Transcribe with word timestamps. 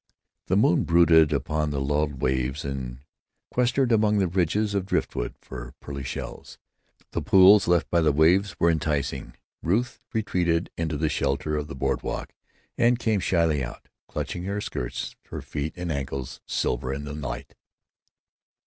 The 0.47 0.57
moon 0.57 0.83
brooded 0.83 1.31
upon 1.31 1.69
the 1.69 1.79
lulled 1.79 2.23
waves, 2.23 2.65
and 2.65 3.01
quested 3.51 3.91
among 3.91 4.17
the 4.17 4.27
ridges 4.27 4.73
of 4.73 4.87
driftwood 4.87 5.35
for 5.39 5.75
pearly 5.79 6.01
shells. 6.01 6.57
The 7.11 7.21
pools 7.21 7.67
left 7.67 7.87
by 7.91 8.01
the 8.01 8.11
waves 8.11 8.55
were 8.59 8.71
enticing. 8.71 9.35
Ruth 9.61 9.99
retreated 10.11 10.71
into 10.75 10.97
the 10.97 11.07
shelter 11.07 11.55
of 11.55 11.67
the 11.67 11.75
board 11.75 12.01
walk 12.01 12.33
and 12.79 12.97
came 12.97 13.19
shyly 13.19 13.63
out, 13.63 13.89
clutching 14.07 14.45
her 14.45 14.59
skirts, 14.59 15.15
her 15.25 15.43
feet 15.43 15.73
and 15.77 15.91
ankles 15.91 16.41
silver 16.47 16.91
in 16.91 17.05
the 17.05 17.13
light. 17.13 17.53